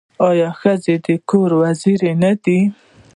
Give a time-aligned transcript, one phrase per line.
[0.29, 2.57] آیا ښځه د کور وزیره نه ده؟